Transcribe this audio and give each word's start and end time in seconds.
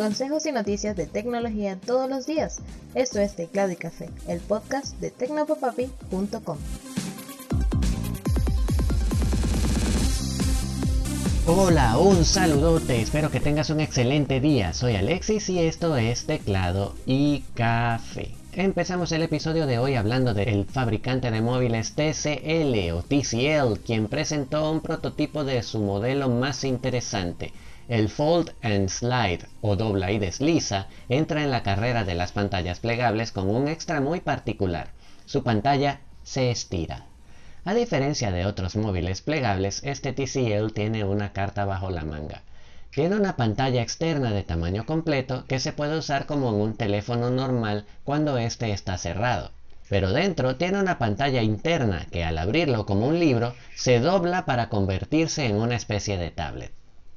Consejos 0.00 0.46
y 0.46 0.52
noticias 0.52 0.96
de 0.96 1.04
tecnología 1.04 1.76
todos 1.76 2.08
los 2.08 2.24
días. 2.24 2.60
Esto 2.94 3.20
es 3.20 3.36
Teclado 3.36 3.70
y 3.70 3.76
Café, 3.76 4.08
el 4.28 4.40
podcast 4.40 4.98
de 4.98 5.10
tecnopopapi.com. 5.10 6.56
Hola, 11.46 11.98
un 11.98 12.24
saludote, 12.24 13.02
espero 13.02 13.30
que 13.30 13.40
tengas 13.40 13.68
un 13.68 13.80
excelente 13.80 14.40
día. 14.40 14.72
Soy 14.72 14.96
Alexis 14.96 15.50
y 15.50 15.58
esto 15.58 15.94
es 15.98 16.24
Teclado 16.24 16.94
y 17.04 17.44
Café. 17.52 18.30
Empezamos 18.54 19.12
el 19.12 19.20
episodio 19.20 19.66
de 19.66 19.78
hoy 19.78 19.96
hablando 19.96 20.32
del 20.32 20.64
fabricante 20.64 21.30
de 21.30 21.42
móviles 21.42 21.92
TCL 21.94 22.92
o 22.94 23.02
TCL, 23.02 23.78
quien 23.84 24.08
presentó 24.08 24.72
un 24.72 24.80
prototipo 24.80 25.44
de 25.44 25.62
su 25.62 25.78
modelo 25.78 26.30
más 26.30 26.64
interesante. 26.64 27.52
El 27.90 28.08
Fold 28.08 28.52
and 28.62 28.88
Slide 28.88 29.48
o 29.62 29.74
dobla 29.74 30.12
y 30.12 30.20
desliza 30.20 30.86
entra 31.08 31.42
en 31.42 31.50
la 31.50 31.64
carrera 31.64 32.04
de 32.04 32.14
las 32.14 32.30
pantallas 32.30 32.78
plegables 32.78 33.32
con 33.32 33.50
un 33.50 33.66
extra 33.66 34.00
muy 34.00 34.20
particular. 34.20 34.92
Su 35.26 35.42
pantalla 35.42 35.98
se 36.22 36.52
estira. 36.52 37.06
A 37.64 37.74
diferencia 37.74 38.30
de 38.30 38.46
otros 38.46 38.76
móviles 38.76 39.22
plegables, 39.22 39.82
este 39.82 40.12
TCL 40.12 40.72
tiene 40.72 41.02
una 41.02 41.32
carta 41.32 41.64
bajo 41.64 41.90
la 41.90 42.04
manga. 42.04 42.42
Tiene 42.92 43.16
una 43.16 43.34
pantalla 43.34 43.82
externa 43.82 44.30
de 44.30 44.44
tamaño 44.44 44.86
completo 44.86 45.44
que 45.48 45.58
se 45.58 45.72
puede 45.72 45.98
usar 45.98 46.26
como 46.26 46.50
en 46.50 46.60
un 46.60 46.76
teléfono 46.76 47.28
normal 47.30 47.86
cuando 48.04 48.38
éste 48.38 48.70
está 48.70 48.98
cerrado. 48.98 49.50
Pero 49.88 50.12
dentro 50.12 50.54
tiene 50.54 50.78
una 50.78 50.98
pantalla 50.98 51.42
interna 51.42 52.06
que 52.12 52.22
al 52.22 52.38
abrirlo 52.38 52.86
como 52.86 53.08
un 53.08 53.18
libro 53.18 53.52
se 53.74 53.98
dobla 53.98 54.46
para 54.46 54.68
convertirse 54.68 55.46
en 55.46 55.56
una 55.56 55.74
especie 55.74 56.18
de 56.18 56.30
tablet. 56.30 56.72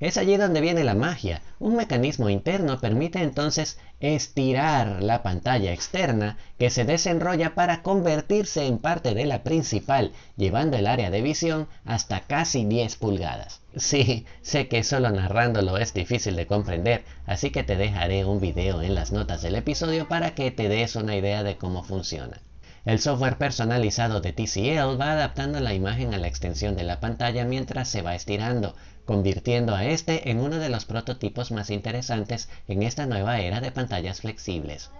Es 0.00 0.16
allí 0.16 0.36
donde 0.36 0.60
viene 0.60 0.84
la 0.84 0.94
magia. 0.94 1.42
Un 1.58 1.74
mecanismo 1.74 2.28
interno 2.28 2.78
permite 2.78 3.20
entonces 3.20 3.80
estirar 3.98 5.02
la 5.02 5.24
pantalla 5.24 5.72
externa 5.72 6.38
que 6.56 6.70
se 6.70 6.84
desenrolla 6.84 7.56
para 7.56 7.82
convertirse 7.82 8.64
en 8.66 8.78
parte 8.78 9.14
de 9.14 9.26
la 9.26 9.42
principal, 9.42 10.12
llevando 10.36 10.76
el 10.76 10.86
área 10.86 11.10
de 11.10 11.20
visión 11.20 11.66
hasta 11.84 12.20
casi 12.20 12.64
10 12.64 12.94
pulgadas. 12.94 13.60
Sí, 13.74 14.24
sé 14.40 14.68
que 14.68 14.84
solo 14.84 15.10
narrándolo 15.10 15.78
es 15.78 15.92
difícil 15.94 16.36
de 16.36 16.46
comprender, 16.46 17.04
así 17.26 17.50
que 17.50 17.64
te 17.64 17.74
dejaré 17.74 18.24
un 18.24 18.40
video 18.40 18.82
en 18.82 18.94
las 18.94 19.10
notas 19.10 19.42
del 19.42 19.56
episodio 19.56 20.06
para 20.06 20.32
que 20.36 20.52
te 20.52 20.68
des 20.68 20.94
una 20.94 21.16
idea 21.16 21.42
de 21.42 21.56
cómo 21.56 21.82
funciona. 21.82 22.40
El 22.88 23.00
software 23.00 23.36
personalizado 23.36 24.22
de 24.22 24.32
TCL 24.32 24.98
va 24.98 25.12
adaptando 25.12 25.60
la 25.60 25.74
imagen 25.74 26.14
a 26.14 26.16
la 26.16 26.26
extensión 26.26 26.74
de 26.74 26.84
la 26.84 27.00
pantalla 27.00 27.44
mientras 27.44 27.86
se 27.86 28.00
va 28.00 28.14
estirando, 28.14 28.74
convirtiendo 29.04 29.74
a 29.74 29.84
este 29.84 30.30
en 30.30 30.40
uno 30.40 30.56
de 30.56 30.70
los 30.70 30.86
prototipos 30.86 31.50
más 31.50 31.68
interesantes 31.68 32.48
en 32.66 32.82
esta 32.82 33.04
nueva 33.04 33.40
era 33.40 33.60
de 33.60 33.72
pantallas 33.72 34.22
flexibles. 34.22 34.90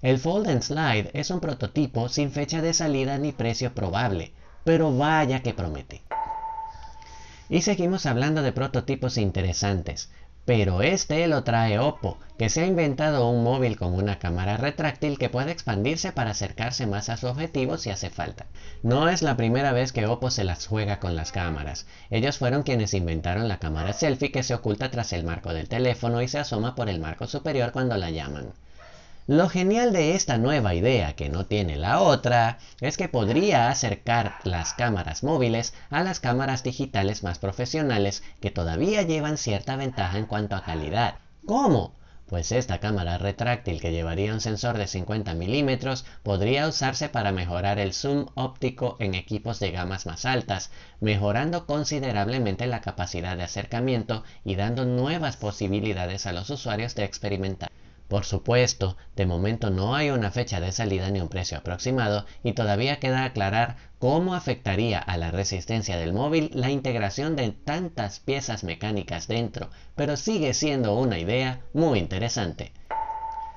El 0.00 0.18
Fold 0.18 0.48
and 0.48 0.62
Slide 0.62 1.10
es 1.12 1.28
un 1.28 1.40
prototipo 1.40 2.08
sin 2.08 2.30
fecha 2.30 2.62
de 2.62 2.72
salida 2.72 3.18
ni 3.18 3.32
precio 3.32 3.74
probable, 3.74 4.32
pero 4.64 4.96
vaya 4.96 5.42
que 5.42 5.52
promete. 5.52 6.00
Y 7.50 7.60
seguimos 7.60 8.06
hablando 8.06 8.40
de 8.40 8.52
prototipos 8.52 9.18
interesantes. 9.18 10.08
Pero 10.46 10.82
este 10.82 11.26
lo 11.26 11.42
trae 11.42 11.78
Oppo, 11.78 12.18
que 12.38 12.50
se 12.50 12.60
ha 12.60 12.66
inventado 12.66 13.30
un 13.30 13.42
móvil 13.42 13.78
con 13.78 13.94
una 13.94 14.18
cámara 14.18 14.58
retráctil 14.58 15.18
que 15.18 15.30
puede 15.30 15.52
expandirse 15.52 16.12
para 16.12 16.32
acercarse 16.32 16.86
más 16.86 17.08
a 17.08 17.16
su 17.16 17.28
objetivo 17.28 17.78
si 17.78 17.88
hace 17.88 18.10
falta. 18.10 18.44
No 18.82 19.08
es 19.08 19.22
la 19.22 19.38
primera 19.38 19.72
vez 19.72 19.92
que 19.92 20.06
Oppo 20.06 20.30
se 20.30 20.44
las 20.44 20.66
juega 20.66 21.00
con 21.00 21.16
las 21.16 21.32
cámaras. 21.32 21.86
Ellos 22.10 22.36
fueron 22.36 22.62
quienes 22.62 22.92
inventaron 22.92 23.48
la 23.48 23.58
cámara 23.58 23.94
selfie 23.94 24.32
que 24.32 24.42
se 24.42 24.54
oculta 24.54 24.90
tras 24.90 25.14
el 25.14 25.24
marco 25.24 25.54
del 25.54 25.68
teléfono 25.68 26.20
y 26.20 26.28
se 26.28 26.38
asoma 26.38 26.74
por 26.74 26.90
el 26.90 27.00
marco 27.00 27.26
superior 27.26 27.72
cuando 27.72 27.96
la 27.96 28.10
llaman. 28.10 28.52
Lo 29.26 29.48
genial 29.48 29.94
de 29.94 30.14
esta 30.14 30.36
nueva 30.36 30.74
idea 30.74 31.16
que 31.16 31.30
no 31.30 31.46
tiene 31.46 31.76
la 31.76 32.02
otra 32.02 32.58
es 32.82 32.98
que 32.98 33.08
podría 33.08 33.70
acercar 33.70 34.34
las 34.44 34.74
cámaras 34.74 35.22
móviles 35.22 35.72
a 35.88 36.02
las 36.02 36.20
cámaras 36.20 36.62
digitales 36.62 37.22
más 37.22 37.38
profesionales 37.38 38.22
que 38.42 38.50
todavía 38.50 39.00
llevan 39.00 39.38
cierta 39.38 39.76
ventaja 39.76 40.18
en 40.18 40.26
cuanto 40.26 40.56
a 40.56 40.62
calidad. 40.62 41.20
¿Cómo? 41.46 41.94
Pues 42.26 42.52
esta 42.52 42.80
cámara 42.80 43.16
retráctil 43.16 43.80
que 43.80 43.92
llevaría 43.92 44.34
un 44.34 44.42
sensor 44.42 44.76
de 44.76 44.86
50 44.86 45.32
milímetros 45.32 46.04
podría 46.22 46.68
usarse 46.68 47.08
para 47.08 47.32
mejorar 47.32 47.78
el 47.78 47.94
zoom 47.94 48.26
óptico 48.34 48.96
en 49.00 49.14
equipos 49.14 49.58
de 49.58 49.70
gamas 49.70 50.04
más 50.04 50.26
altas, 50.26 50.70
mejorando 51.00 51.64
considerablemente 51.64 52.66
la 52.66 52.82
capacidad 52.82 53.38
de 53.38 53.44
acercamiento 53.44 54.22
y 54.44 54.56
dando 54.56 54.84
nuevas 54.84 55.38
posibilidades 55.38 56.26
a 56.26 56.34
los 56.34 56.50
usuarios 56.50 56.94
de 56.94 57.04
experimentar. 57.04 57.70
Por 58.08 58.24
supuesto, 58.26 58.96
de 59.16 59.24
momento 59.24 59.70
no 59.70 59.94
hay 59.94 60.10
una 60.10 60.30
fecha 60.30 60.60
de 60.60 60.72
salida 60.72 61.10
ni 61.10 61.20
un 61.20 61.28
precio 61.28 61.56
aproximado 61.58 62.26
y 62.42 62.52
todavía 62.52 63.00
queda 63.00 63.24
aclarar 63.24 63.76
cómo 63.98 64.34
afectaría 64.34 64.98
a 64.98 65.16
la 65.16 65.30
resistencia 65.30 65.96
del 65.96 66.12
móvil 66.12 66.50
la 66.52 66.70
integración 66.70 67.34
de 67.34 67.52
tantas 67.52 68.20
piezas 68.20 68.62
mecánicas 68.62 69.26
dentro, 69.26 69.70
pero 69.96 70.16
sigue 70.16 70.52
siendo 70.52 70.94
una 70.94 71.18
idea 71.18 71.60
muy 71.72 71.98
interesante. 71.98 72.72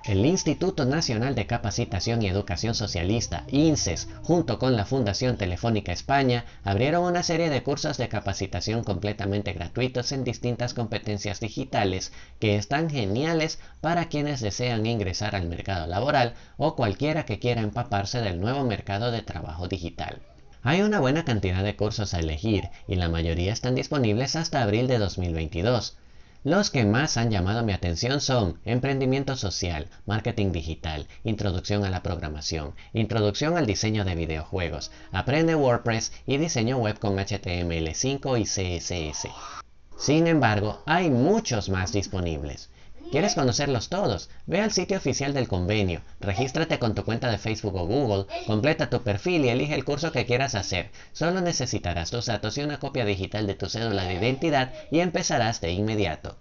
El 0.04 0.26
Instituto 0.26 0.86
Nacional 0.86 1.36
de 1.36 1.48
Capacitación 1.48 2.22
y 2.22 2.28
Educación 2.28 2.76
Socialista, 2.76 3.44
INSES, 3.48 4.08
junto 4.24 4.58
con 4.58 4.78
la 4.78 4.86
Fundación 4.86 5.36
Telefónica 5.36 5.92
España, 5.92 6.46
abrieron 6.64 7.04
una 7.04 7.24
serie 7.24 7.50
de 7.50 7.62
cursos 7.62 7.98
de 7.98 8.08
capacitación 8.08 8.86
completamente 8.86 9.52
gratuitos 9.52 10.14
en 10.14 10.24
distintas 10.24 10.74
competencias 10.74 11.42
digitales 11.42 12.14
que 12.40 12.56
están 12.56 12.90
geniales 12.90 13.60
para 13.82 14.08
quienes 14.08 14.40
desean 14.40 14.86
ingresar 14.86 15.36
al 15.36 15.50
mercado 15.50 15.88
laboral 15.88 16.36
o 16.56 16.76
cualquiera 16.76 17.26
que 17.26 17.40
quiera 17.40 17.62
empaparse 17.62 18.22
del 18.22 18.40
nuevo 18.40 18.64
mercado 18.64 19.12
de 19.12 19.24
trabajo 19.24 19.68
digital. 19.68 20.22
Hay 20.64 20.82
una 20.82 21.00
buena 21.00 21.26
cantidad 21.26 21.64
de 21.64 21.76
cursos 21.76 22.14
a 22.14 22.20
elegir 22.20 22.70
y 22.88 22.96
la 22.96 23.10
mayoría 23.10 23.52
están 23.52 23.76
disponibles 23.76 24.36
hasta 24.36 24.64
abril 24.64 24.88
de 24.88 25.00
2022. 25.00 25.98
Los 26.44 26.70
que 26.70 26.86
más 26.86 27.18
han 27.18 27.32
llamado 27.32 27.64
mi 27.64 27.74
atención 27.74 28.22
son 28.22 28.60
emprendimiento 28.64 29.36
social, 29.36 29.90
marketing 30.06 30.52
digital, 30.52 31.08
introducción 31.24 31.84
a 31.84 31.90
la 31.90 32.04
programación, 32.04 32.76
introducción 32.94 33.58
al 33.58 33.66
diseño 33.66 34.06
de 34.06 34.16
videojuegos, 34.16 34.92
aprende 35.12 35.56
WordPress 35.56 36.14
y 36.26 36.38
diseño 36.38 36.78
web 36.78 37.00
con 37.00 37.18
HTML5 37.18 38.40
y 38.40 38.44
CSS. 38.44 39.28
Sin 39.98 40.28
embargo, 40.28 40.84
hay 40.86 41.10
muchos 41.10 41.70
más 41.70 41.92
disponibles. 41.92 42.70
¿Quieres 43.10 43.36
conocerlos 43.36 43.88
todos? 43.88 44.30
Ve 44.48 44.60
al 44.60 44.72
sitio 44.72 44.98
oficial 44.98 45.34
del 45.34 45.48
convenio, 45.48 46.02
regístrate 46.20 46.78
con 46.78 46.94
tu 46.94 47.06
cuenta 47.06 47.32
de 47.32 47.38
Facebook 47.38 47.76
o 47.76 47.88
Google, 47.88 48.26
completa 48.46 48.90
tu 48.90 49.02
perfil 49.02 49.46
y 49.46 49.50
elige 49.50 49.76
el 49.76 49.86
curso 49.86 50.12
que 50.12 50.26
quieras 50.26 50.56
hacer. 50.56 50.92
Solo 51.14 51.40
necesitarás 51.40 52.12
tus 52.12 52.26
datos 52.26 52.58
y 52.58 52.64
una 52.64 52.80
copia 52.80 53.06
digital 53.06 53.48
de 53.48 53.56
tu 53.56 53.70
cédula 53.70 54.04
de 54.04 54.16
identidad 54.16 54.74
y 54.92 55.00
empezarás 55.00 55.62
de 55.62 55.72
inmediato. 55.72 56.36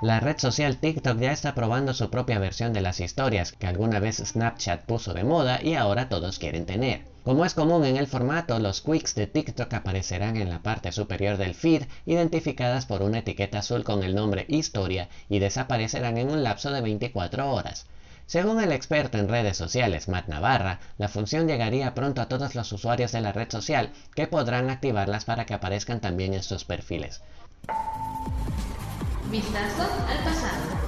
La 0.00 0.20
red 0.20 0.38
social 0.38 0.78
TikTok 0.78 1.18
ya 1.18 1.32
está 1.32 1.54
probando 1.54 1.92
su 1.92 2.08
propia 2.08 2.38
versión 2.38 2.72
de 2.72 2.80
las 2.80 3.00
historias 3.00 3.52
que 3.52 3.66
alguna 3.66 4.00
vez 4.00 4.22
Snapchat 4.24 4.84
puso 4.86 5.12
de 5.12 5.24
moda 5.24 5.60
y 5.62 5.74
ahora 5.74 6.08
todos 6.08 6.38
quieren 6.38 6.64
tener. 6.64 7.02
Como 7.28 7.44
es 7.44 7.52
común 7.52 7.84
en 7.84 7.98
el 7.98 8.06
formato, 8.06 8.58
los 8.58 8.80
quicks 8.80 9.14
de 9.14 9.26
TikTok 9.26 9.74
aparecerán 9.74 10.38
en 10.38 10.48
la 10.48 10.62
parte 10.62 10.92
superior 10.92 11.36
del 11.36 11.54
feed, 11.54 11.82
identificadas 12.06 12.86
por 12.86 13.02
una 13.02 13.18
etiqueta 13.18 13.58
azul 13.58 13.84
con 13.84 14.02
el 14.02 14.14
nombre 14.14 14.46
Historia, 14.48 15.10
y 15.28 15.38
desaparecerán 15.38 16.16
en 16.16 16.30
un 16.30 16.42
lapso 16.42 16.70
de 16.70 16.80
24 16.80 17.52
horas. 17.52 17.84
Según 18.24 18.62
el 18.62 18.72
experto 18.72 19.18
en 19.18 19.28
redes 19.28 19.58
sociales 19.58 20.08
Matt 20.08 20.28
Navarra, 20.28 20.80
la 20.96 21.08
función 21.08 21.46
llegaría 21.46 21.92
pronto 21.92 22.22
a 22.22 22.28
todos 22.28 22.54
los 22.54 22.72
usuarios 22.72 23.12
de 23.12 23.20
la 23.20 23.32
red 23.32 23.50
social, 23.50 23.92
que 24.14 24.26
podrán 24.26 24.70
activarlas 24.70 25.26
para 25.26 25.44
que 25.44 25.52
aparezcan 25.52 26.00
también 26.00 26.32
en 26.32 26.42
sus 26.42 26.64
perfiles. 26.64 27.20
Vistazo 29.30 29.82
al 29.82 30.24
pasado. 30.24 30.87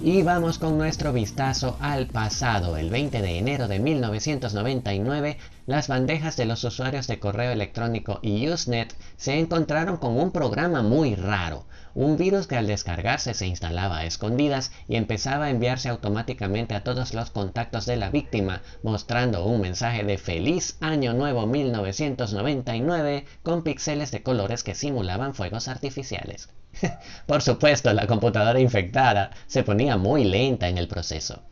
Y 0.00 0.22
vamos 0.22 0.58
con 0.58 0.78
nuestro 0.78 1.12
vistazo 1.12 1.76
al 1.80 2.06
pasado. 2.06 2.76
El 2.76 2.88
20 2.88 3.20
de 3.20 3.38
enero 3.38 3.66
de 3.66 3.80
1999, 3.80 5.38
las 5.68 5.86
bandejas 5.86 6.38
de 6.38 6.46
los 6.46 6.64
usuarios 6.64 7.06
de 7.08 7.18
correo 7.18 7.52
electrónico 7.52 8.20
y 8.22 8.48
Usenet 8.48 8.96
se 9.18 9.38
encontraron 9.38 9.98
con 9.98 10.18
un 10.18 10.32
programa 10.32 10.80
muy 10.80 11.14
raro, 11.14 11.66
un 11.94 12.16
virus 12.16 12.46
que 12.46 12.56
al 12.56 12.66
descargarse 12.66 13.34
se 13.34 13.46
instalaba 13.46 13.98
a 13.98 14.06
escondidas 14.06 14.72
y 14.88 14.96
empezaba 14.96 15.44
a 15.44 15.50
enviarse 15.50 15.90
automáticamente 15.90 16.74
a 16.74 16.84
todos 16.84 17.12
los 17.12 17.28
contactos 17.28 17.84
de 17.84 17.98
la 17.98 18.08
víctima, 18.08 18.62
mostrando 18.82 19.44
un 19.44 19.60
mensaje 19.60 20.04
de 20.04 20.16
Feliz 20.16 20.78
Año 20.80 21.12
Nuevo 21.12 21.46
1999 21.46 23.26
con 23.42 23.62
píxeles 23.62 24.10
de 24.10 24.22
colores 24.22 24.64
que 24.64 24.74
simulaban 24.74 25.34
fuegos 25.34 25.68
artificiales. 25.68 26.48
Por 27.26 27.42
supuesto, 27.42 27.92
la 27.92 28.06
computadora 28.06 28.58
infectada 28.58 29.32
se 29.46 29.64
ponía 29.64 29.98
muy 29.98 30.24
lenta 30.24 30.66
en 30.66 30.78
el 30.78 30.88
proceso. 30.88 31.42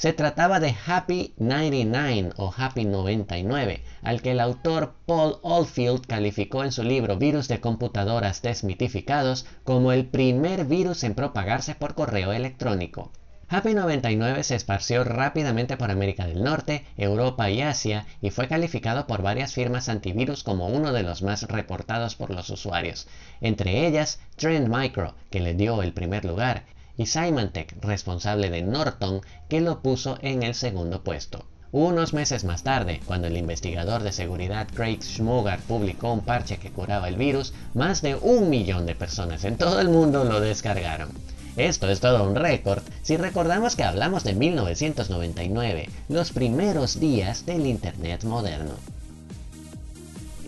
Se 0.00 0.14
trataba 0.14 0.60
de 0.60 0.74
Happy 0.86 1.34
99 1.36 2.30
o 2.38 2.54
Happy 2.56 2.86
99, 2.86 3.84
al 4.00 4.22
que 4.22 4.30
el 4.30 4.40
autor 4.40 4.94
Paul 5.04 5.36
Oldfield 5.42 6.06
calificó 6.06 6.64
en 6.64 6.72
su 6.72 6.82
libro 6.82 7.18
Virus 7.18 7.48
de 7.48 7.60
computadoras 7.60 8.40
desmitificados 8.40 9.44
como 9.62 9.92
el 9.92 10.06
primer 10.06 10.64
virus 10.64 11.04
en 11.04 11.14
propagarse 11.14 11.74
por 11.74 11.94
correo 11.94 12.32
electrónico. 12.32 13.12
Happy 13.46 13.74
99 13.74 14.42
se 14.42 14.54
esparció 14.54 15.04
rápidamente 15.04 15.76
por 15.76 15.90
América 15.90 16.26
del 16.26 16.42
Norte, 16.42 16.86
Europa 16.96 17.50
y 17.50 17.60
Asia 17.60 18.06
y 18.22 18.30
fue 18.30 18.48
calificado 18.48 19.06
por 19.06 19.20
varias 19.20 19.52
firmas 19.52 19.90
antivirus 19.90 20.44
como 20.44 20.68
uno 20.68 20.94
de 20.94 21.02
los 21.02 21.20
más 21.20 21.42
reportados 21.42 22.14
por 22.14 22.30
los 22.30 22.48
usuarios, 22.48 23.06
entre 23.42 23.86
ellas 23.86 24.18
Trend 24.36 24.74
Micro, 24.74 25.14
que 25.28 25.40
le 25.40 25.52
dio 25.52 25.82
el 25.82 25.92
primer 25.92 26.24
lugar, 26.24 26.64
y 27.00 27.06
Symantec, 27.06 27.82
responsable 27.82 28.50
de 28.50 28.60
Norton, 28.60 29.22
que 29.48 29.62
lo 29.62 29.80
puso 29.80 30.18
en 30.20 30.42
el 30.42 30.54
segundo 30.54 31.02
puesto. 31.02 31.46
Unos 31.72 32.12
meses 32.12 32.44
más 32.44 32.62
tarde, 32.62 33.00
cuando 33.06 33.26
el 33.26 33.38
investigador 33.38 34.02
de 34.02 34.12
seguridad 34.12 34.68
Craig 34.74 34.98
Schmugar 35.00 35.60
publicó 35.60 36.12
un 36.12 36.20
parche 36.20 36.58
que 36.58 36.70
curaba 36.70 37.08
el 37.08 37.16
virus, 37.16 37.54
más 37.72 38.02
de 38.02 38.16
un 38.16 38.50
millón 38.50 38.84
de 38.84 38.94
personas 38.94 39.44
en 39.44 39.56
todo 39.56 39.80
el 39.80 39.88
mundo 39.88 40.24
lo 40.24 40.40
descargaron. 40.40 41.08
Esto 41.56 41.88
es 41.88 42.00
todo 42.00 42.22
un 42.22 42.36
récord 42.36 42.82
si 43.00 43.16
recordamos 43.16 43.76
que 43.76 43.84
hablamos 43.84 44.22
de 44.22 44.34
1999, 44.34 45.88
los 46.10 46.32
primeros 46.32 47.00
días 47.00 47.46
del 47.46 47.64
Internet 47.64 48.24
moderno. 48.24 48.74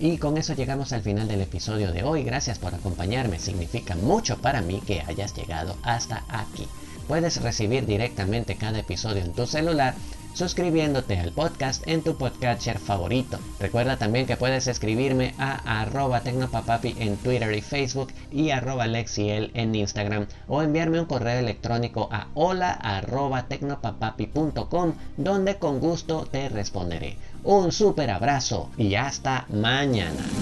Y 0.02 0.18
con 0.18 0.36
eso 0.36 0.54
llegamos 0.54 0.92
al 0.92 1.02
final 1.02 1.28
del 1.28 1.42
episodio 1.42 1.92
de 1.92 2.02
hoy. 2.02 2.24
Gracias 2.24 2.58
por 2.58 2.74
acompañarme. 2.74 3.38
Significa 3.38 3.94
mucho 3.94 4.36
para 4.36 4.60
mí 4.60 4.82
que 4.84 5.00
hayas 5.06 5.32
llegado 5.32 5.76
hasta 5.84 6.24
aquí. 6.28 6.66
Puedes 7.06 7.40
recibir 7.40 7.86
directamente 7.86 8.56
cada 8.56 8.80
episodio 8.80 9.22
en 9.22 9.32
tu 9.32 9.46
celular 9.46 9.94
suscribiéndote 10.34 11.18
al 11.18 11.30
podcast 11.30 11.86
en 11.86 12.02
tu 12.02 12.16
podcatcher 12.16 12.80
favorito. 12.80 13.38
Recuerda 13.60 13.96
también 13.96 14.26
que 14.26 14.36
puedes 14.36 14.66
escribirme 14.66 15.34
a 15.38 15.82
arroba 15.82 16.22
tecnopapapi 16.22 16.96
en 16.98 17.16
Twitter 17.18 17.54
y 17.54 17.60
Facebook 17.60 18.12
y 18.32 18.50
arroba 18.50 18.88
lexiel 18.88 19.52
en 19.54 19.72
Instagram 19.72 20.26
o 20.48 20.62
enviarme 20.62 20.98
un 20.98 21.06
correo 21.06 21.38
electrónico 21.38 22.08
a 22.10 22.26
hola 22.34 22.72
arroba 22.72 23.44
tecnopapapi.com 23.46 24.94
donde 25.16 25.56
con 25.56 25.78
gusto 25.78 26.26
te 26.28 26.48
responderé. 26.48 27.18
Un 27.44 27.72
super 27.72 28.10
abrazo 28.10 28.70
y 28.78 28.94
hasta 28.94 29.46
mañana. 29.48 30.41